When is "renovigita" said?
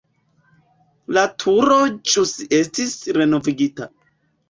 3.23-3.93